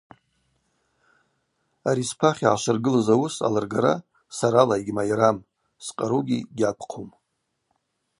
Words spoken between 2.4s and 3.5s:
йгӏашвыргылыз ауыс